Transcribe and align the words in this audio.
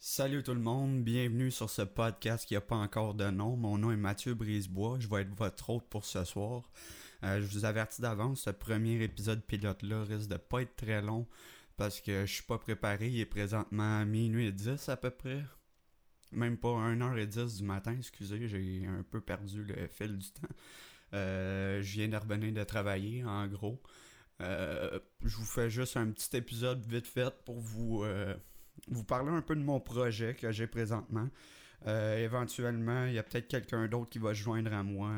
Salut 0.00 0.44
tout 0.44 0.54
le 0.54 0.60
monde, 0.60 1.02
bienvenue 1.02 1.50
sur 1.50 1.68
ce 1.68 1.82
podcast 1.82 2.46
qui 2.46 2.54
n'a 2.54 2.60
pas 2.60 2.76
encore 2.76 3.14
de 3.14 3.28
nom. 3.30 3.56
Mon 3.56 3.78
nom 3.78 3.90
est 3.90 3.96
Mathieu 3.96 4.32
Brisebois, 4.32 4.98
je 5.00 5.08
vais 5.08 5.22
être 5.22 5.34
votre 5.34 5.70
hôte 5.70 5.88
pour 5.88 6.04
ce 6.04 6.22
soir. 6.22 6.70
Euh, 7.24 7.40
je 7.40 7.46
vous 7.46 7.64
avertis 7.64 8.00
d'avance, 8.00 8.42
ce 8.42 8.50
premier 8.50 9.02
épisode 9.02 9.42
pilote-là 9.42 10.04
risque 10.04 10.28
de 10.28 10.36
pas 10.36 10.62
être 10.62 10.76
très 10.76 11.02
long 11.02 11.26
parce 11.76 12.00
que 12.00 12.26
je 12.26 12.32
suis 12.32 12.44
pas 12.44 12.58
préparé. 12.58 13.08
Il 13.08 13.18
est 13.18 13.26
présentement 13.26 14.06
minuit 14.06 14.46
et 14.46 14.52
10 14.52 14.88
à 14.88 14.96
peu 14.96 15.10
près. 15.10 15.44
Même 16.30 16.58
pas 16.58 16.68
1h10 16.68 17.56
du 17.56 17.64
matin, 17.64 17.96
excusez, 17.98 18.46
j'ai 18.46 18.86
un 18.86 19.02
peu 19.02 19.20
perdu 19.20 19.64
le 19.64 19.88
fil 19.88 20.16
du 20.16 20.30
temps. 20.30 20.54
Euh, 21.12 21.82
je 21.82 21.94
viens 21.94 22.08
de 22.08 22.16
revenir 22.16 22.52
de 22.52 22.62
travailler, 22.62 23.24
en 23.24 23.48
gros. 23.48 23.82
Euh, 24.42 25.00
je 25.24 25.36
vous 25.36 25.44
fais 25.44 25.68
juste 25.68 25.96
un 25.96 26.08
petit 26.12 26.36
épisode 26.36 26.86
vite 26.86 27.08
fait 27.08 27.34
pour 27.44 27.58
vous, 27.58 28.04
vous 28.86 29.04
parler 29.04 29.30
un 29.30 29.42
peu 29.42 29.56
de 29.56 29.62
mon 29.62 29.80
projet 29.80 30.34
que 30.34 30.52
j'ai 30.52 30.66
présentement. 30.66 31.28
éventuellement, 31.86 33.06
il 33.06 33.14
y 33.14 33.18
a 33.18 33.22
peut-être 33.22 33.48
quelqu'un 33.48 33.86
d'autre 33.88 34.10
qui 34.10 34.18
va 34.18 34.34
se 34.34 34.40
joindre 34.40 34.72
à 34.72 34.82
moi 34.82 35.12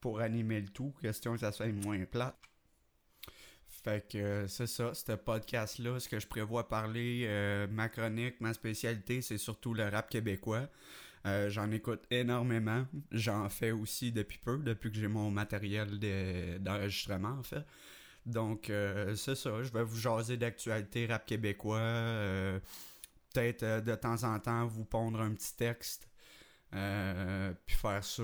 pour 0.00 0.20
animer 0.20 0.60
le 0.60 0.68
tout. 0.68 0.94
Question 1.00 1.32
que 1.34 1.40
ça 1.40 1.52
soit 1.52 1.66
moins 1.66 2.04
plat. 2.04 2.38
Fait 3.68 4.08
que 4.08 4.46
c'est 4.48 4.66
ça, 4.66 4.94
ce 4.94 5.12
podcast-là, 5.12 6.00
ce 6.00 6.08
que 6.08 6.18
je 6.18 6.26
prévois 6.26 6.68
parler, 6.68 7.66
ma 7.70 7.88
chronique, 7.88 8.40
ma 8.40 8.52
spécialité, 8.52 9.22
c'est 9.22 9.38
surtout 9.38 9.74
le 9.74 9.88
rap 9.88 10.10
québécois. 10.10 10.68
Euh, 11.26 11.50
j'en 11.50 11.70
écoute 11.72 12.04
énormément. 12.10 12.86
J'en 13.10 13.48
fais 13.48 13.72
aussi 13.72 14.12
depuis 14.12 14.38
peu, 14.38 14.58
depuis 14.58 14.90
que 14.90 14.96
j'ai 14.96 15.08
mon 15.08 15.30
matériel 15.30 15.98
d'enregistrement, 16.60 17.36
en 17.38 17.42
fait. 17.42 17.64
Donc, 18.26 18.70
euh, 18.70 19.14
c'est 19.14 19.36
ça. 19.36 19.62
Je 19.62 19.72
vais 19.72 19.84
vous 19.84 19.96
jaser 19.96 20.36
d'actualité 20.36 21.06
rap 21.06 21.24
québécois. 21.24 21.78
Euh, 21.78 22.58
peut-être 23.32 23.84
de 23.84 23.94
temps 23.94 24.24
en 24.24 24.38
temps 24.40 24.66
vous 24.66 24.84
pondre 24.84 25.20
un 25.20 25.32
petit 25.32 25.54
texte. 25.56 26.08
puis 26.70 27.76
faire 27.76 28.04
ça, 28.04 28.22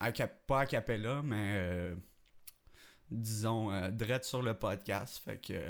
à 0.00 0.12
pas 0.12 0.60
à 0.60 0.66
capella, 0.66 1.20
mais 1.22 1.94
disons, 3.10 3.88
direct 3.90 4.24
sur 4.24 4.42
le 4.42 4.54
podcast. 4.54 5.20
Fait 5.24 5.38
que. 5.38 5.60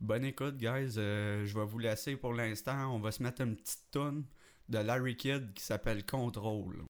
Bonne 0.00 0.24
écoute, 0.24 0.56
guys. 0.56 0.92
je 0.94 1.58
vais 1.58 1.64
vous 1.64 1.78
laisser 1.78 2.16
pour 2.16 2.32
l'instant. 2.32 2.94
On 2.94 2.98
va 2.98 3.12
se 3.12 3.22
mettre 3.22 3.42
une 3.42 3.56
petite 3.56 3.90
toune 3.90 4.24
de 4.68 4.78
Larry 4.78 5.16
Kidd 5.16 5.52
qui 5.54 5.62
s'appelle 5.62 6.04
Contrôle. 6.04 6.84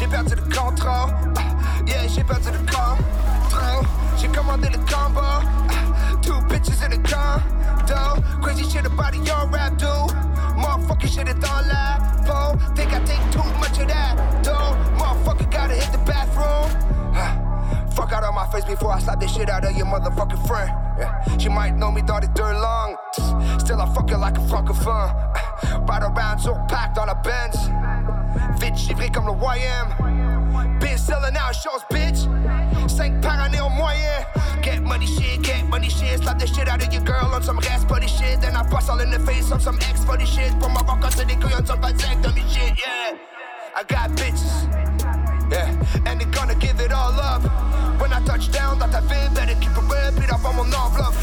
J'ai 0.00 0.06
perdu 0.06 0.34
le 0.34 0.40
contrôle. 0.40 1.12
Ah, 1.36 1.42
yeah, 1.86 2.08
j'ai 2.08 2.24
perdu 2.24 2.48
le 2.50 2.58
contrôle. 2.60 3.86
J'ai 4.16 4.28
commandé 4.28 4.70
le 4.70 4.78
combo. 4.78 5.20
Ah, 5.20 6.16
two 6.22 6.40
bitches 6.48 6.82
in 6.82 7.02
car. 7.02 7.42
Though. 7.86 8.22
Crazy 8.40 8.64
shit 8.64 8.86
about 8.86 9.14
your 9.14 9.46
rap, 9.50 9.76
dude. 9.76 10.16
Motherfucker 10.56 11.06
shit 11.06 11.28
is 11.28 11.44
on 11.44 11.68
live. 11.68 12.24
Pole. 12.24 12.56
Think 12.74 12.94
I 12.94 13.00
take 13.00 13.30
too 13.30 13.44
much 13.60 13.78
of 13.78 13.88
that, 13.88 14.16
dude. 14.42 14.54
Motherfucker 14.98 15.50
gotta 15.50 15.74
hit 15.74 15.92
the 15.92 15.98
bathroom. 15.98 16.70
Ah, 17.14 17.86
fuck 17.94 18.10
out 18.12 18.24
of 18.24 18.34
my 18.34 18.46
face 18.50 18.64
before 18.64 18.92
I 18.94 19.00
slap 19.00 19.20
this 19.20 19.34
shit 19.34 19.50
out 19.50 19.66
of 19.66 19.76
your 19.76 19.84
motherfucking 19.84 20.46
friend. 20.46 20.72
She 21.38 21.50
might 21.50 21.76
know 21.76 21.92
me, 21.92 22.00
thought 22.00 22.24
it 22.24 22.32
dirt 22.32 22.54
long. 22.54 22.96
Still, 23.58 23.82
I 23.82 23.94
fuck 23.94 24.08
her 24.08 24.16
like 24.16 24.38
a 24.38 24.40
francophone. 24.48 25.12
Ride 25.86 26.04
around 26.04 26.38
so 26.38 26.54
packed 26.70 26.96
on 26.96 27.10
a 27.10 27.14
Benz. 27.16 28.19
Vite 28.60 28.76
givré 28.76 29.08
comme 29.10 29.26
le 29.26 29.32
YM. 29.32 30.78
Been 30.80 30.98
selling 30.98 31.36
out 31.36 31.54
shows, 31.54 31.82
bitch. 31.90 32.28
5 32.88 33.20
par 33.20 33.40
année 33.40 33.60
en 33.60 33.70
moyen. 33.70 34.24
Get 34.62 34.80
money 34.82 35.06
shit, 35.06 35.42
get 35.42 35.64
money 35.68 35.88
shit. 35.88 36.22
Slap 36.22 36.38
the 36.38 36.46
shit 36.46 36.68
out 36.68 36.82
of 36.82 36.92
your 36.92 37.02
girl 37.02 37.34
on 37.34 37.42
some 37.42 37.58
gas 37.58 37.84
buddy 37.84 38.06
shit. 38.06 38.40
Then 38.40 38.54
I 38.56 38.62
bust 38.68 38.90
all 38.90 39.00
in 39.00 39.10
the 39.10 39.18
face 39.20 39.50
on 39.50 39.60
some 39.60 39.78
ex 39.88 40.04
buddy 40.04 40.26
shit. 40.26 40.52
Pour 40.60 40.68
ma 40.68 40.80
rock 40.80 41.08
to 41.10 41.24
the 41.24 41.34
couilles 41.36 41.54
on 41.54 41.66
some 41.66 41.80
vasectomy 41.80 42.44
shit, 42.52 42.78
yeah. 42.78 43.16
I 43.74 43.82
got 43.84 44.10
bitches, 44.10 44.68
yeah. 45.50 45.72
And 46.04 46.20
they 46.20 46.26
gonna 46.26 46.54
give 46.54 46.80
it 46.80 46.92
all 46.92 47.18
up. 47.18 47.42
When 48.00 48.12
I 48.12 48.20
touch 48.24 48.50
down, 48.52 48.78
dans 48.78 48.90
ta 48.90 49.00
ville, 49.00 49.30
better 49.34 49.54
keep 49.60 49.70
it 49.70 49.84
real. 49.88 50.12
Beat 50.20 50.32
up 50.32 50.44
on 50.44 50.56
mon 50.56 50.66
enveloppe, 50.66 51.14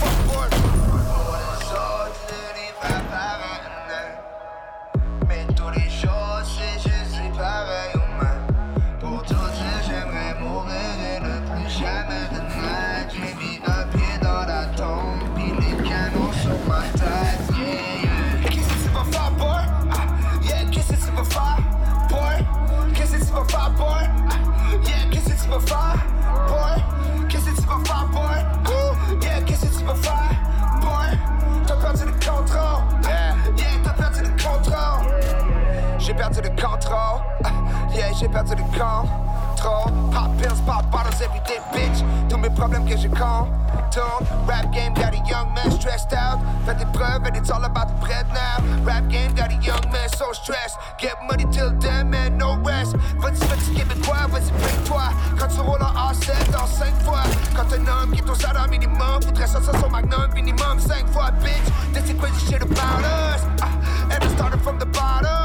j'ai 38.19 38.27
perdu 38.27 38.55
le 38.55 38.63
contrôle. 38.63 39.91
Pop 40.11 40.29
pills, 40.37 40.61
pop 40.65 40.85
bottles 40.91 41.21
every 41.21 41.39
day, 41.41 41.59
bitch. 41.73 42.03
Tous 42.29 42.37
mes 42.37 42.49
problèmes 42.49 42.85
que 42.85 42.97
je 42.97 43.07
contourne. 43.07 44.25
Rap 44.47 44.71
game 44.71 44.93
got 44.93 45.13
a 45.13 45.21
young 45.29 45.53
man 45.53 45.71
stressed 45.71 46.13
out. 46.13 46.39
Fait 46.65 46.75
des 46.75 46.85
preuves 46.85 47.21
and 47.25 47.35
it's 47.35 47.49
all 47.49 47.63
about 47.63 47.87
the 47.87 48.05
bread 48.05 48.25
now. 48.33 48.63
Rap 48.83 49.07
game 49.09 49.33
got 49.35 49.51
a 49.51 49.57
young 49.61 49.81
man 49.91 50.09
so 50.17 50.31
stressed. 50.33 50.77
Get 50.99 51.15
money 51.27 51.45
till 51.51 51.71
then, 51.79 52.09
man, 52.09 52.37
no 52.37 52.57
rest. 52.63 52.95
Vas-y, 53.19 53.39
petit 53.47 53.73
québécois, 53.73 54.27
vas-y, 54.31 54.51
plains-toi. 54.51 55.09
Quand 55.37 55.47
tu 55.47 55.61
roules 55.61 55.83
en 55.83 56.11
A7 56.11 56.51
dans 56.51 56.65
5 56.65 56.93
fois. 57.03 57.23
Quand 57.55 57.71
un 57.73 57.87
homme 57.87 58.11
qui 58.11 58.19
est 58.19 58.29
au 58.29 58.35
salaire 58.35 58.67
minimum, 58.69 59.21
voudrait 59.25 59.47
sortir 59.47 59.73
son 59.79 59.89
magnum 59.89 60.31
minimum 60.33 60.79
5 60.79 61.07
fois, 61.09 61.31
bitch. 61.43 61.93
This 61.93 62.09
is 62.09 62.15
crazy 62.19 62.39
shit 62.47 62.61
about 62.61 63.03
us. 63.03 63.41
Ah, 63.61 63.69
and 64.11 64.23
I 64.23 64.27
started 64.35 64.61
from 64.61 64.79
the 64.79 64.85
bottom. 64.85 65.36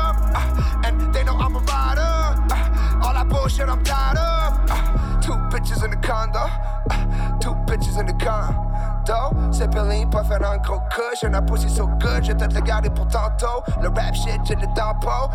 Pas 9.73 10.25
faire 10.25 10.51
un 10.51 10.59
gros. 10.59 10.83
And 11.25 11.35
I 11.35 11.41
pussy 11.41 11.69
so 11.69 11.87
good, 11.87 12.25
j'ai 12.25 12.35
peut-être 12.35 12.53
le 12.55 12.61
garder 12.61 12.91
pour 12.91 13.07
tantôt. 13.09 13.63
Le 13.81 13.89
rap 13.89 14.15
shit, 14.15 14.41
j'ai 14.45 14.55
le 14.57 14.67
dampo. 14.75 15.09
Ah, 15.09 15.31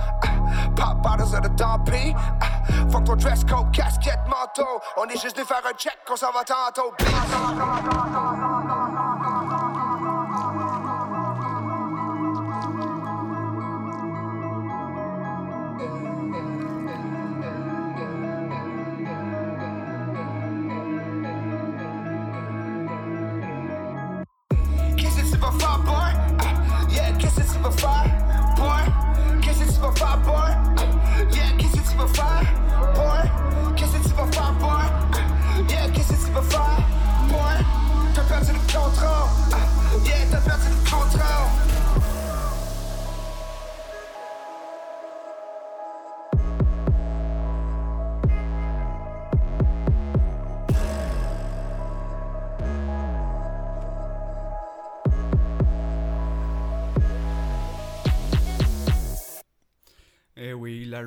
pop 0.75 1.01
bottles 1.01 1.33
of 1.33 1.41
the 1.41 1.49
dumpy. 1.55 2.13
Ah, 2.41 2.61
fuck 2.91 3.03
ton 3.05 3.15
dress 3.15 3.43
code, 3.43 3.71
casquette, 3.71 4.19
manteau. 4.27 4.81
On 4.97 5.05
est 5.05 5.19
juste 5.19 5.35
venu 5.35 5.47
faire 5.47 5.61
un 5.67 5.73
check, 5.73 5.97
qu'on 6.05 6.15
s'en 6.15 6.31
va 6.31 6.43
tantôt, 6.43 6.93
Qu'est-ce 6.97 8.46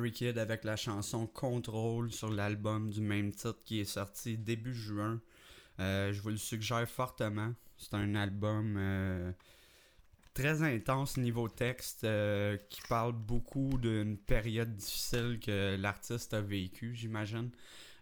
avec 0.03 0.63
la 0.63 0.75
chanson 0.75 1.27
Control 1.27 2.11
sur 2.11 2.31
l'album 2.31 2.89
du 2.89 3.01
même 3.01 3.31
titre 3.31 3.59
qui 3.63 3.81
est 3.81 3.85
sorti 3.85 4.37
début 4.37 4.73
juin. 4.73 5.21
Euh, 5.79 6.11
je 6.11 6.21
vous 6.21 6.29
le 6.29 6.37
suggère 6.37 6.87
fortement. 6.89 7.53
C'est 7.77 7.93
un 7.93 8.15
album 8.15 8.75
euh, 8.77 9.31
très 10.33 10.63
intense 10.63 11.17
niveau 11.17 11.47
texte 11.47 12.03
euh, 12.03 12.57
qui 12.69 12.81
parle 12.89 13.13
beaucoup 13.13 13.77
d'une 13.77 14.17
période 14.17 14.75
difficile 14.75 15.39
que 15.39 15.75
l'artiste 15.79 16.33
a 16.33 16.41
vécu, 16.41 16.95
j'imagine. 16.95 17.51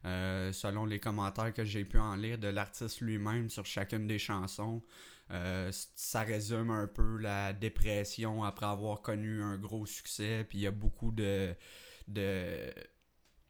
Selon 0.04 0.86
les 0.86 1.00
commentaires 1.00 1.54
que 1.54 1.66
j'ai 1.66 1.84
pu 1.84 2.00
en 2.00 2.16
lire 2.16 2.38
de 2.38 2.48
l'artiste 2.48 3.02
lui-même 3.02 3.50
sur 3.50 3.66
chacune 3.66 4.08
des 4.08 4.20
chansons, 4.20 4.82
ça 5.72 6.22
résume 6.22 6.72
un 6.72 6.88
peu 6.88 7.18
la 7.18 7.52
dépression 7.52 8.46
après 8.46 8.66
avoir 8.66 9.02
connu 9.02 9.44
un 9.44 9.58
gros 9.58 9.86
succès. 9.86 10.46
Puis 10.48 10.60
il 10.60 10.62
y 10.62 10.68
a 10.68 10.72
beaucoup 10.72 11.12
de, 11.12 11.54
de, 12.10 12.74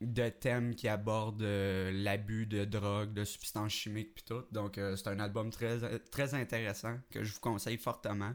de 0.00 0.28
thèmes 0.28 0.74
qui 0.74 0.88
abordent 0.88 1.42
euh, 1.42 1.90
l'abus 1.92 2.46
de 2.46 2.64
drogue, 2.64 3.12
de 3.12 3.24
substances 3.24 3.72
chimiques 3.72 4.14
puis 4.14 4.24
tout. 4.24 4.44
Donc 4.52 4.78
euh, 4.78 4.96
c'est 4.96 5.08
un 5.08 5.20
album 5.20 5.50
très, 5.50 5.98
très 6.10 6.34
intéressant 6.34 6.96
que 7.10 7.22
je 7.22 7.34
vous 7.34 7.40
conseille 7.40 7.76
fortement. 7.76 8.34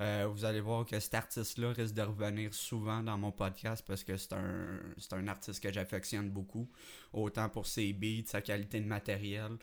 Euh, 0.00 0.28
vous 0.32 0.44
allez 0.44 0.60
voir 0.60 0.86
que 0.86 0.98
cet 0.98 1.14
artiste-là 1.14 1.72
risque 1.72 1.94
de 1.94 2.02
revenir 2.02 2.54
souvent 2.54 3.02
dans 3.02 3.18
mon 3.18 3.30
podcast 3.30 3.84
parce 3.86 4.04
que 4.04 4.16
c'est 4.16 4.32
un, 4.32 4.80
c'est 4.96 5.12
un 5.12 5.28
artiste 5.28 5.62
que 5.62 5.72
j'affectionne 5.72 6.30
beaucoup. 6.30 6.68
Autant 7.12 7.48
pour 7.48 7.66
ses 7.66 7.92
beats, 7.92 8.26
sa 8.26 8.40
qualité 8.40 8.80
de 8.80 8.86
matériel. 8.86 9.58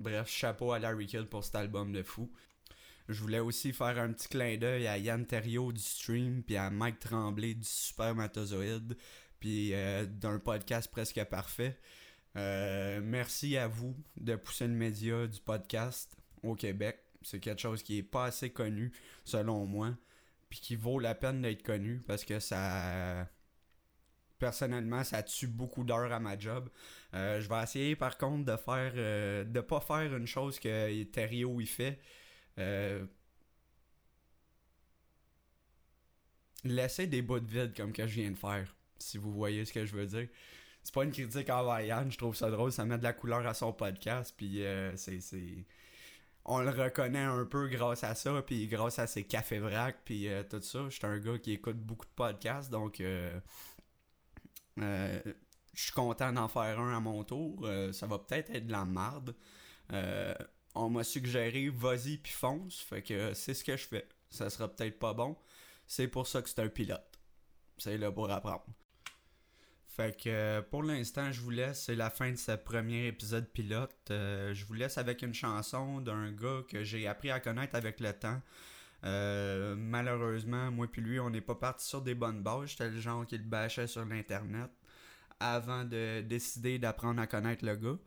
Bref, 0.00 0.28
chapeau 0.28 0.72
à 0.72 0.80
Larry 0.80 1.06
Kidd 1.06 1.26
pour 1.26 1.44
cet 1.44 1.54
album 1.54 1.92
de 1.92 2.02
fou. 2.02 2.30
Je 3.08 3.20
voulais 3.20 3.40
aussi 3.40 3.72
faire 3.72 3.98
un 3.98 4.12
petit 4.12 4.28
clin 4.28 4.56
d'œil 4.56 4.86
à 4.86 4.96
Yann 4.96 5.26
Terriot 5.26 5.72
du 5.72 5.80
Stream, 5.80 6.42
puis 6.44 6.56
à 6.56 6.70
Mike 6.70 7.00
Tremblay 7.00 7.54
du 7.54 7.66
Supermatozoïde, 7.66 8.96
puis 9.40 9.74
euh, 9.74 10.06
d'un 10.06 10.38
podcast 10.38 10.90
presque 10.90 11.22
parfait. 11.24 11.78
Euh, 12.36 13.00
merci 13.02 13.56
à 13.56 13.66
vous 13.66 13.96
de 14.16 14.36
pousser 14.36 14.68
le 14.68 14.74
média 14.74 15.26
du 15.26 15.40
podcast 15.40 16.16
au 16.42 16.54
Québec. 16.54 16.98
C'est 17.22 17.40
quelque 17.40 17.60
chose 17.60 17.82
qui 17.82 17.98
est 17.98 18.02
pas 18.04 18.26
assez 18.26 18.50
connu, 18.50 18.92
selon 19.24 19.66
moi, 19.66 19.90
puis 20.48 20.60
qui 20.60 20.76
vaut 20.76 21.00
la 21.00 21.14
peine 21.14 21.42
d'être 21.42 21.62
connu 21.62 22.02
parce 22.06 22.24
que 22.24 22.38
ça. 22.38 23.28
Personnellement, 24.38 25.04
ça 25.04 25.22
tue 25.22 25.46
beaucoup 25.46 25.84
d'heures 25.84 26.12
à 26.12 26.18
ma 26.18 26.36
job. 26.36 26.68
Euh, 27.14 27.40
je 27.40 27.48
vais 27.48 27.62
essayer 27.62 27.94
par 27.94 28.18
contre 28.18 28.44
de 28.44 28.56
faire. 28.56 28.94
de 28.94 29.60
pas 29.60 29.80
faire 29.80 30.16
une 30.16 30.26
chose 30.26 30.58
que 30.58 31.02
Terrio 31.04 31.60
il 31.60 31.68
fait. 31.68 32.00
Euh, 32.58 33.04
laisser 36.64 37.06
des 37.06 37.22
bouts 37.22 37.40
de 37.40 37.46
vide 37.46 37.74
comme 37.76 37.92
que 37.92 38.06
je 38.06 38.20
viens 38.20 38.30
de 38.30 38.36
faire, 38.36 38.74
si 38.98 39.18
vous 39.18 39.32
voyez 39.32 39.64
ce 39.64 39.72
que 39.72 39.84
je 39.84 39.94
veux 39.94 40.06
dire. 40.06 40.28
C'est 40.82 40.94
pas 40.94 41.04
une 41.04 41.12
critique 41.12 41.48
envers 41.50 41.80
Yann, 41.80 42.10
je 42.10 42.18
trouve 42.18 42.34
ça 42.34 42.50
drôle, 42.50 42.72
ça 42.72 42.84
met 42.84 42.98
de 42.98 43.04
la 43.04 43.12
couleur 43.12 43.46
à 43.46 43.54
son 43.54 43.72
podcast, 43.72 44.34
puis 44.36 44.64
euh, 44.64 44.96
c'est. 44.96 45.20
On 46.44 46.58
le 46.60 46.70
reconnaît 46.70 47.20
un 47.20 47.44
peu 47.44 47.68
grâce 47.68 48.02
à 48.02 48.16
ça, 48.16 48.42
puis 48.42 48.66
grâce 48.66 48.98
à 48.98 49.06
ses 49.06 49.22
cafés 49.22 49.60
vrac, 49.60 49.98
puis 50.04 50.28
euh, 50.28 50.42
tout 50.42 50.60
ça. 50.60 50.80
Je 50.88 50.96
suis 50.96 51.06
un 51.06 51.18
gars 51.18 51.38
qui 51.38 51.52
écoute 51.52 51.76
beaucoup 51.78 52.04
de 52.04 52.10
podcasts, 52.16 52.68
donc 52.68 53.00
euh, 53.00 53.38
je 54.76 55.32
suis 55.74 55.92
content 55.92 56.32
d'en 56.32 56.48
faire 56.48 56.80
un 56.80 56.96
à 56.96 57.00
mon 57.00 57.22
tour. 57.22 57.68
Ça 57.92 58.06
va 58.08 58.18
peut-être 58.18 58.50
être 58.50 58.66
de 58.66 58.72
la 58.72 58.84
marde. 58.84 59.36
On 60.74 60.88
m'a 60.88 61.04
suggéré 61.04 61.68
vas-y 61.68 62.18
puis 62.18 62.32
fonce, 62.32 62.80
fait 62.80 63.02
que 63.02 63.34
c'est 63.34 63.54
ce 63.54 63.64
que 63.64 63.76
je 63.76 63.86
fais. 63.86 64.08
Ça 64.30 64.48
sera 64.48 64.68
peut-être 64.68 64.98
pas 64.98 65.12
bon. 65.12 65.36
C'est 65.86 66.08
pour 66.08 66.26
ça 66.26 66.40
que 66.40 66.48
c'est 66.48 66.60
un 66.60 66.68
pilote. 66.68 67.18
C'est 67.76 67.98
là 67.98 68.10
pour 68.10 68.30
apprendre. 68.30 68.64
Fait 69.88 70.18
que 70.18 70.60
pour 70.70 70.82
l'instant, 70.82 71.30
je 71.32 71.42
vous 71.42 71.50
laisse. 71.50 71.84
C'est 71.84 71.94
la 71.94 72.08
fin 72.08 72.30
de 72.30 72.36
ce 72.36 72.52
premier 72.52 73.08
épisode 73.08 73.46
pilote. 73.50 73.94
Euh, 74.10 74.54
je 74.54 74.64
vous 74.64 74.72
laisse 74.72 74.96
avec 74.96 75.20
une 75.20 75.34
chanson 75.34 76.00
d'un 76.00 76.32
gars 76.32 76.62
que 76.66 76.82
j'ai 76.82 77.06
appris 77.06 77.30
à 77.30 77.40
connaître 77.40 77.74
avec 77.74 78.00
le 78.00 78.14
temps. 78.14 78.40
Euh, 79.04 79.74
malheureusement, 79.76 80.70
moi 80.70 80.86
puis 80.90 81.02
lui, 81.02 81.20
on 81.20 81.28
n'est 81.28 81.42
pas 81.42 81.56
parti 81.56 81.86
sur 81.86 82.00
des 82.00 82.14
bonnes 82.14 82.42
bases. 82.42 82.70
J'étais 82.70 82.88
le 82.88 83.00
genre 83.00 83.26
qui 83.26 83.36
le 83.36 83.44
bâchait 83.44 83.86
sur 83.86 84.04
l'internet 84.06 84.70
avant 85.40 85.84
de 85.84 86.22
décider 86.22 86.78
d'apprendre 86.78 87.20
à 87.20 87.26
connaître 87.26 87.64
le 87.64 87.76
gars. 87.76 87.98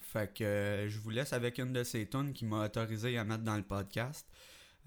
Fait 0.00 0.32
que 0.32 0.44
euh, 0.44 0.88
je 0.88 0.98
vous 0.98 1.10
laisse 1.10 1.32
avec 1.32 1.58
une 1.58 1.72
de 1.72 1.84
ses 1.84 2.08
tunes 2.08 2.32
qui 2.32 2.44
m'a 2.44 2.64
autorisé 2.64 3.16
à 3.18 3.24
mettre 3.24 3.42
dans 3.42 3.56
le 3.56 3.62
podcast. 3.62 4.26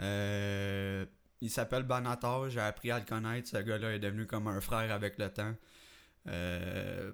Euh, 0.02 1.06
il 1.42 1.50
s'appelle 1.50 1.84
Banator, 1.84 2.50
j'ai 2.50 2.60
appris 2.60 2.92
à 2.92 3.00
le 3.00 3.06
connaître. 3.06 3.50
Ce 3.50 3.58
gars-là 3.58 3.94
est 3.94 4.00
devenu 4.00 4.26
comme 4.26 4.48
un 4.48 4.62
frère 4.62 4.92
avec 4.92 5.18
le 5.18 5.30
temps. 5.30 5.56
Euh, 6.28 7.12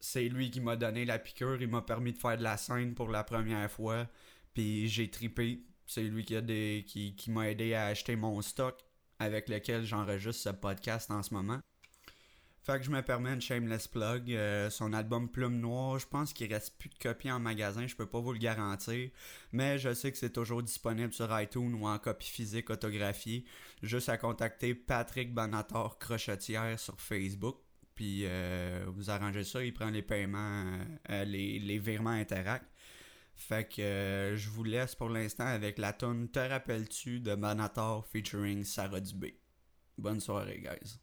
c'est 0.00 0.28
lui 0.28 0.50
qui 0.50 0.60
m'a 0.60 0.76
donné 0.76 1.04
la 1.04 1.18
piqûre, 1.18 1.60
il 1.60 1.68
m'a 1.68 1.82
permis 1.82 2.12
de 2.12 2.18
faire 2.18 2.36
de 2.36 2.42
la 2.42 2.56
scène 2.56 2.94
pour 2.94 3.08
la 3.10 3.24
première 3.24 3.70
fois. 3.70 4.06
Puis 4.54 4.88
j'ai 4.88 5.10
tripé. 5.10 5.64
C'est 5.86 6.02
lui 6.02 6.24
qui, 6.24 6.36
a 6.36 6.42
qui 6.42 7.30
m'a 7.30 7.50
aidé 7.50 7.74
à 7.74 7.86
acheter 7.86 8.16
mon 8.16 8.40
stock 8.40 8.78
avec 9.18 9.48
lequel 9.48 9.84
j'enregistre 9.84 10.42
ce 10.42 10.48
podcast 10.50 11.10
en 11.10 11.22
ce 11.22 11.34
moment. 11.34 11.60
Fait 12.62 12.78
que 12.78 12.84
je 12.84 12.90
me 12.90 13.02
permets 13.02 13.34
une 13.34 13.40
shameless 13.40 13.88
plug. 13.88 14.32
Euh, 14.32 14.70
son 14.70 14.92
album 14.92 15.28
Plume 15.28 15.58
Noire, 15.58 15.98
je 15.98 16.06
pense 16.06 16.32
qu'il 16.32 16.52
reste 16.52 16.78
plus 16.78 16.88
de 16.88 16.94
copies 16.94 17.30
en 17.30 17.40
magasin, 17.40 17.86
je 17.88 17.96
peux 17.96 18.06
pas 18.06 18.20
vous 18.20 18.32
le 18.32 18.38
garantir. 18.38 19.10
Mais 19.50 19.78
je 19.78 19.92
sais 19.92 20.12
que 20.12 20.18
c'est 20.18 20.32
toujours 20.32 20.62
disponible 20.62 21.12
sur 21.12 21.28
iTunes 21.40 21.74
ou 21.74 21.88
en 21.88 21.98
copie 21.98 22.30
physique 22.30 22.70
autographiée. 22.70 23.44
Juste 23.82 24.08
à 24.08 24.16
contacter 24.16 24.74
Patrick 24.74 25.34
Banator 25.34 25.98
Crochetière 25.98 26.78
sur 26.78 27.00
Facebook. 27.00 27.56
Puis 27.94 28.22
euh, 28.24 28.84
vous 28.88 29.10
arrangez 29.10 29.44
ça, 29.44 29.64
il 29.64 29.74
prend 29.74 29.90
les 29.90 30.02
paiements, 30.02 30.64
euh, 31.10 31.24
les, 31.24 31.58
les 31.58 31.78
virements 31.78 32.10
Interact. 32.10 32.66
Fait 33.34 33.68
que 33.68 33.82
euh, 33.82 34.36
je 34.36 34.48
vous 34.50 34.64
laisse 34.64 34.94
pour 34.94 35.08
l'instant 35.08 35.46
avec 35.46 35.78
la 35.78 35.92
tune 35.92 36.28
Te 36.28 36.38
rappelles-tu 36.38 37.20
de 37.20 37.34
Banator 37.34 38.06
featuring 38.06 38.64
Sarah 38.64 39.00
Dubé. 39.00 39.38
Bonne 39.98 40.20
soirée, 40.20 40.60
guys. 40.60 41.01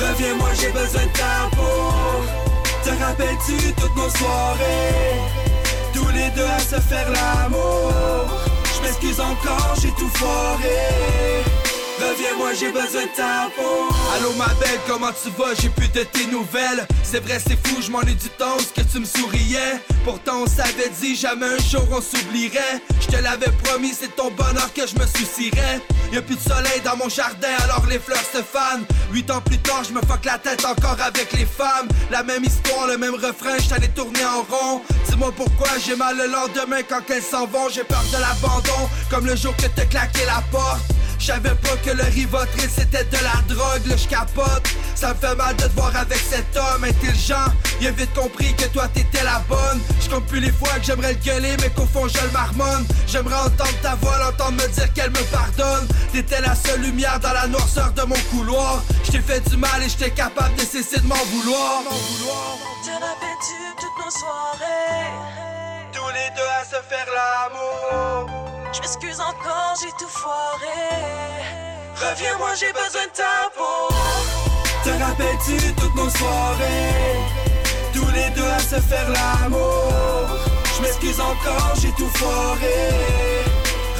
Reviens-moi, 0.00 0.48
j'ai 0.60 0.70
besoin 0.70 1.02
de 1.02 1.12
ta 1.12 1.48
peau. 1.56 2.24
Te 2.82 2.90
rappelles-tu 3.02 3.72
toutes 3.74 3.96
nos 3.96 4.10
soirées? 4.10 5.20
Tous 5.94 6.08
les 6.08 6.30
deux 6.30 6.46
à 6.46 6.58
se 6.58 6.80
faire 6.80 7.08
l'amour. 7.10 7.92
Je 8.74 8.82
m'excuse 8.82 9.20
encore, 9.20 9.74
j'ai 9.80 9.90
tout 9.90 10.10
foiré 10.14 11.44
Reviens-moi, 12.00 12.54
j'ai 12.54 12.70
besoin 12.70 13.02
de 13.02 13.16
ta 13.16 13.50
peau. 13.56 13.88
Allô 14.14 14.32
ma 14.34 14.46
belle, 14.60 14.78
comment 14.86 15.10
tu 15.10 15.30
vas? 15.30 15.54
J'ai 15.60 15.68
plus 15.68 15.88
de 15.88 16.04
tes 16.04 16.26
nouvelles. 16.26 16.86
C'est 17.02 17.20
vrai, 17.20 17.40
c'est 17.44 17.58
fou, 17.66 17.82
je 17.82 17.90
m'en 17.90 18.02
ai 18.02 18.14
du 18.14 18.28
temps 18.30 18.56
que 18.74 18.82
tu 18.82 19.00
me 19.00 19.04
souriais. 19.04 19.80
Pourtant 20.04 20.42
on 20.42 20.46
s'avait 20.46 20.90
dit 21.00 21.16
jamais 21.16 21.46
un 21.46 21.58
jour 21.58 21.86
on 21.90 22.00
s'oublierait. 22.00 22.82
Je 23.00 23.06
te 23.08 23.16
l'avais 23.16 23.50
promis, 23.64 23.92
c'est 23.98 24.14
ton 24.14 24.30
bonheur 24.30 24.72
que 24.72 24.86
je 24.86 24.94
me 24.94 25.06
soucierais. 25.06 25.80
Y'a 26.12 26.22
plus 26.22 26.36
de 26.36 26.40
soleil 26.40 26.80
dans 26.84 26.96
mon 26.96 27.08
jardin, 27.08 27.48
alors 27.64 27.84
les 27.90 27.98
fleurs 27.98 28.24
se 28.32 28.42
fanent. 28.42 28.84
Huit 29.12 29.30
ans 29.30 29.40
plus 29.40 29.58
tard, 29.58 29.82
je 29.84 29.92
me 29.92 30.00
fuck 30.02 30.24
la 30.24 30.38
tête 30.38 30.64
encore 30.64 30.98
avec 31.04 31.32
les 31.32 31.46
femmes. 31.46 31.88
La 32.10 32.22
même 32.22 32.44
histoire, 32.44 32.86
le 32.86 32.96
même 32.96 33.14
refrain, 33.14 33.58
je 33.58 33.68
t'allais 33.68 33.88
tourner 33.88 34.24
en 34.24 34.42
rond. 34.42 34.82
Dis-moi 35.08 35.32
pourquoi 35.36 35.68
j'ai 35.84 35.96
mal 35.96 36.16
le 36.16 36.26
lendemain 36.26 36.82
quand 36.88 37.02
elles 37.10 37.22
s'en 37.22 37.46
vont. 37.46 37.68
J'ai 37.68 37.84
peur 37.84 38.04
de 38.12 38.18
l'abandon, 38.18 38.88
comme 39.10 39.26
le 39.26 39.34
jour 39.34 39.54
que 39.56 39.66
t'as 39.66 39.86
claqué 39.86 40.24
la 40.26 40.42
porte 40.52 40.82
je 41.18 41.26
savais 41.26 41.54
pas 41.54 41.76
que 41.84 41.90
le 41.90 42.04
rivotril 42.04 42.68
c'était 42.74 43.04
de 43.04 43.16
la 43.22 43.54
drogue, 43.54 43.86
là 43.86 43.96
je 43.96 44.08
capote. 44.08 44.68
Ça 44.94 45.14
me 45.14 45.14
fait 45.14 45.34
mal 45.34 45.56
de 45.56 45.64
te 45.64 45.74
voir 45.74 45.94
avec 45.96 46.18
cet 46.18 46.56
homme 46.56 46.84
intelligent. 46.84 47.52
Il 47.80 47.86
a 47.86 47.90
vite 47.90 48.12
compris 48.14 48.54
que 48.54 48.64
toi 48.66 48.88
t'étais 48.88 49.24
la 49.24 49.40
bonne. 49.48 49.80
Je 50.00 50.08
compte 50.08 50.26
plus 50.26 50.40
les 50.40 50.52
fois 50.52 50.70
que 50.78 50.84
j'aimerais 50.84 51.12
le 51.12 51.18
gueuler 51.18 51.56
mais 51.60 51.70
qu'au 51.70 51.86
fond 51.86 52.08
je 52.08 52.20
le 52.20 52.30
marmonne. 52.30 52.86
J'aimerais 53.06 53.36
entendre 53.36 53.80
ta 53.82 53.94
voix, 53.96 54.18
l'entendre 54.18 54.62
me 54.62 54.68
dire 54.68 54.92
qu'elle 54.92 55.10
me 55.10 55.22
pardonne. 55.30 55.86
T'étais 56.12 56.40
la 56.40 56.54
seule 56.54 56.80
lumière 56.82 57.18
dans 57.20 57.32
la 57.32 57.46
noirceur 57.46 57.92
de 57.92 58.02
mon 58.02 58.18
couloir. 58.30 58.82
Je 59.04 59.12
t'ai 59.12 59.20
fait 59.20 59.40
du 59.48 59.56
mal 59.56 59.82
et 59.82 59.88
j'étais 59.88 60.10
capable 60.10 60.54
de 60.56 60.62
cesser 60.62 61.00
de 61.00 61.06
m'en 61.06 61.24
vouloir. 61.32 61.82
Rappelles-tu 63.00 63.54
toutes 63.80 64.04
nos 64.04 64.10
soirées? 64.10 65.12
Tous 65.92 66.08
les 66.08 66.30
deux 66.34 66.48
à 66.60 66.64
se 66.64 66.82
faire 66.88 67.06
l'amour 67.14 68.47
Je 68.78 68.82
m'excuse 68.82 69.18
encore, 69.18 69.74
j'ai 69.82 69.90
tout 69.98 70.08
foiré. 70.08 71.02
Reviens-moi, 71.96 72.50
j'ai 72.54 72.72
besoin 72.72 73.06
de 73.06 73.16
ta 73.16 73.50
peau. 73.56 73.92
Te 74.84 74.90
rappelles-tu 75.02 75.74
toutes 75.74 75.94
nos 75.96 76.08
soirées? 76.08 77.18
Tous 77.92 78.06
les 78.14 78.30
deux 78.36 78.48
à 78.48 78.60
se 78.60 78.80
faire 78.80 79.08
l'amour 79.10 80.28
Je 80.76 80.82
m'excuse 80.82 81.18
encore, 81.18 81.72
j'ai 81.82 81.90
tout 81.90 82.08
foiré. 82.14 82.94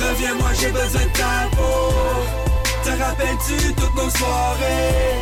Reviens-moi, 0.00 0.50
j'ai 0.61 0.70
besoin 0.70 1.02
de 1.02 1.18
ta 1.18 1.56
peau. 1.56 1.92
Te 2.85 2.90
rappelles-tu 3.02 3.75
toutes 3.75 3.97
nos 3.97 4.11
soirées? 4.11 5.18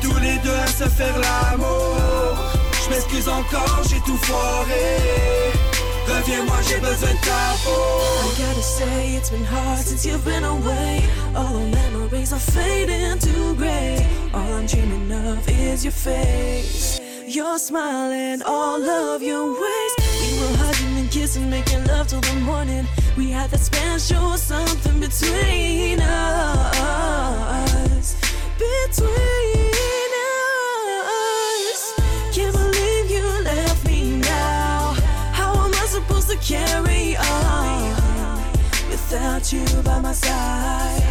Tous 0.00 0.16
les 0.20 0.38
deux 0.38 0.56
à 0.56 0.66
se 0.68 0.88
faire 0.88 1.18
l'amour. 1.18 2.36
Je 2.84 2.90
m'excuse 2.90 3.28
encore, 3.28 3.80
j'ai 3.90 4.00
tout 4.02 4.18
foiré. 4.18 5.65
Reviens-moi, 6.08 6.56
j'ai 6.68 6.80
besoin 6.80 7.14
de 7.14 7.20
ta. 7.20 7.54
I 7.56 8.34
gotta 8.38 8.62
say, 8.62 9.16
it's 9.16 9.30
been 9.30 9.44
hard 9.44 9.80
since 9.80 10.06
you've 10.06 10.24
been 10.24 10.44
away. 10.44 11.04
All 11.34 11.52
the 11.52 11.66
memories 11.66 12.32
are 12.32 12.38
fading 12.38 13.18
to 13.18 13.54
gray. 13.56 14.06
All 14.32 14.52
I'm 14.54 14.66
dreaming 14.66 15.10
of 15.12 15.48
is 15.48 15.84
your 15.84 15.92
face. 15.92 17.00
Your 17.26 17.58
smile 17.58 18.12
and 18.12 18.42
all 18.44 18.82
of 18.82 19.22
your 19.22 19.50
ways. 19.50 19.92
We 20.20 20.38
were 20.40 20.56
hugging 20.58 20.96
and 20.98 21.10
kissing, 21.10 21.50
making 21.50 21.84
love 21.86 22.06
till 22.06 22.20
the 22.20 22.34
morning. 22.40 22.86
We 23.16 23.30
had 23.30 23.50
that 23.50 23.60
special 23.60 24.36
something 24.36 25.00
between 25.00 26.00
us. 26.00 27.16
Between 28.58 29.65
without 39.52 39.76
you 39.76 39.82
by 39.82 40.00
my 40.00 40.12
side? 40.12 41.02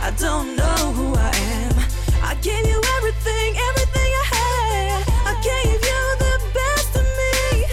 I 0.00 0.10
don't 0.18 0.56
know 0.56 0.92
who 0.92 1.14
I 1.14 1.30
am. 1.54 1.74
I 2.22 2.34
gave 2.42 2.66
you 2.66 2.80
everything, 2.96 3.56
everything 3.68 4.10
I 4.22 4.24
had. 4.34 5.02
I 5.26 5.34
gave 5.42 5.80
you 5.90 6.02
the 6.24 6.34
best 6.54 6.96
of 6.96 7.06
me. 7.20 7.64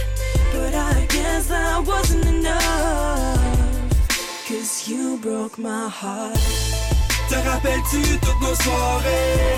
But 0.54 0.74
I 0.74 1.06
guess 1.10 1.48
that 1.48 1.84
wasn't 1.86 2.26
enough. 2.26 3.40
Cause 4.48 4.88
you 4.88 5.18
broke 5.18 5.58
my 5.58 5.90
heart. 5.90 6.38
Te 7.30 7.36
rappelles-tu 7.36 8.20
toutes 8.20 8.42
nos 8.42 8.56
soirées? 8.56 9.58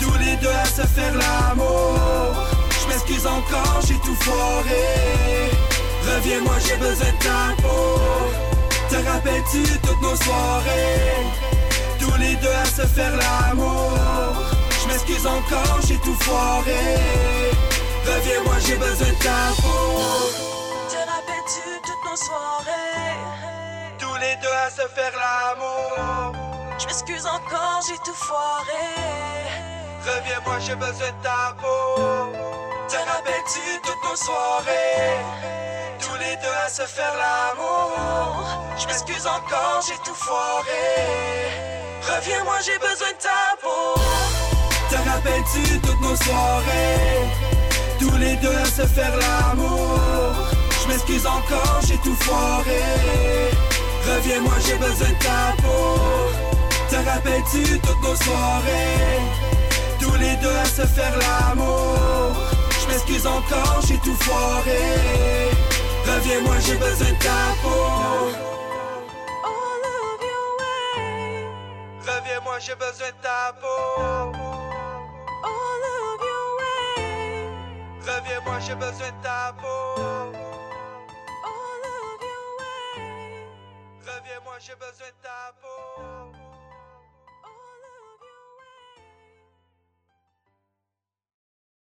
Tous 0.00 0.18
les 0.18 0.36
deux 0.36 0.50
à 0.50 0.64
se 0.66 0.82
faire 0.82 1.14
l'amour 1.14 2.34
Je 2.82 2.88
m'excuse 2.88 3.26
encore, 3.26 3.80
j'ai 3.86 3.94
tout 3.94 4.14
foiré 4.20 5.50
Reviens-moi, 6.14 6.54
j'ai 6.66 6.76
besoin 6.76 7.10
de 7.10 7.24
ta 7.24 7.62
peau 7.62 8.53
Te 8.94 9.04
rappelles-tu 9.10 9.64
toutes 9.80 10.02
nos 10.02 10.14
soirées? 10.14 11.26
Tous 11.98 12.16
les 12.16 12.36
deux 12.36 12.52
à 12.52 12.64
se 12.64 12.86
faire 12.86 13.10
l'amour 13.16 13.90
Je 14.80 14.86
m'excuse 14.86 15.26
encore, 15.26 15.80
j'ai 15.84 15.96
tout 15.96 16.14
foiré 16.20 17.00
Reviens-moi, 18.06 18.54
j'ai 18.64 18.76
besoin 18.76 19.08
de 19.08 19.14
ta 19.14 19.50
peau 19.60 20.30
Te 20.88 21.00
rappelles-tu 21.10 21.80
toutes 21.82 22.08
nos 22.08 22.16
soirées? 22.16 23.18
Tous 23.98 24.14
les 24.14 24.36
deux 24.40 24.56
à 24.64 24.70
se 24.70 24.86
faire 24.94 25.12
l'amour 25.22 26.32
Je 26.78 26.86
m'excuse 26.86 27.26
encore, 27.26 27.80
j'ai 27.88 27.98
tout 28.04 28.14
foiré. 28.14 28.86
Reviens-moi, 30.06 30.60
j'ai 30.60 30.76
besoin 30.76 31.08
de 31.08 31.22
ta 31.24 31.56
peau. 31.60 32.00
Te 32.86 32.96
rappelles-tu 32.96 33.80
toutes 33.82 34.08
nos 34.08 34.16
soirées? 34.16 35.73
Les 36.24 36.36
deux 36.36 36.56
à 36.66 36.70
se 36.70 36.82
faire 36.86 37.12
l'amour. 37.22 38.46
Je 38.78 38.86
m'excuse 38.86 39.26
encore, 39.26 39.80
j'ai 39.86 39.98
tout 40.06 40.14
foiré. 40.14 40.86
Reviens-moi, 42.00 42.56
j'ai 42.64 42.78
besoin 42.78 43.12
de 43.16 43.20
ta 43.28 43.42
peau. 43.60 44.00
Te 44.88 44.96
rappelles-tu 45.10 45.80
toutes 45.80 46.00
nos 46.00 46.16
soirées? 46.16 47.28
Tous 48.00 48.16
les 48.16 48.36
deux 48.36 48.56
à 48.56 48.64
se 48.64 48.86
faire 48.86 49.14
l'amour. 49.24 49.98
Je 50.82 50.88
m'excuse 50.88 51.26
encore, 51.26 51.80
j'ai 51.86 51.98
tout 51.98 52.16
foiré. 52.22 52.82
Reviens-moi, 54.08 54.54
j'ai 54.66 54.78
besoin 54.78 55.08
de 55.08 55.24
ta 55.28 55.62
peau. 55.62 55.98
Te 56.88 56.96
rappelles-tu 57.10 57.80
toutes 57.80 58.02
nos 58.02 58.16
soirées? 58.16 59.20
Tous 60.00 60.14
les 60.14 60.36
deux 60.36 60.56
à 60.56 60.64
se 60.64 60.86
faire 60.86 61.14
l'amour. 61.18 62.32
Je 62.80 62.86
m'excuse 62.88 63.26
encore, 63.26 63.80
j'ai 63.86 63.98
tout 63.98 64.16
foiré. 64.22 65.44
Reviens-moi, 66.06 66.56
j'ai 66.60 66.76
besoin 66.76 67.12
de 67.12 67.18
ta 67.22 67.54
peau. 67.62 68.34
Reviens-moi, 72.06 72.58
j'ai 72.60 72.74
besoin 72.74 73.08
de 73.08 73.22
ta 73.22 73.52
peau. 73.60 74.02
All 75.42 75.84
of 75.94 76.20
your 76.28 76.46
ways. 76.60 78.06
Reviens-moi, 78.06 78.58
j'ai 78.60 78.74
besoin 78.74 79.10
de 79.10 79.22
ta 79.22 79.52
peau. 79.60 80.02
All 81.44 81.84
of 81.96 82.20
your 82.28 82.44
ways. 82.60 83.48
Reviens-moi, 84.06 84.56
j'ai 84.60 84.74
besoin 84.76 85.08
de 85.08 85.22
ta 85.22 85.52
peau. 85.60 85.93